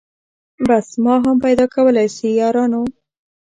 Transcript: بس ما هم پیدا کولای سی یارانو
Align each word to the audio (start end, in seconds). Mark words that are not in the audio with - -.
بس 0.67 0.87
ما 1.03 1.13
هم 1.23 1.37
پیدا 1.45 1.65
کولای 1.75 2.07
سی 2.15 2.29
یارانو 2.41 2.81